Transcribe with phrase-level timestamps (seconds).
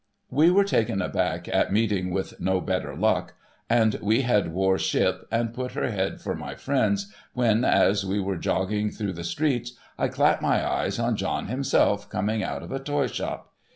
[0.31, 3.35] We were taken aback at meeting with no better luck,
[3.69, 8.19] and we had wore ship and put her head for my friends, when as we
[8.19, 12.71] were jogging through the streets, I clap my eyes on John himself coming out of
[12.71, 13.53] a toyshop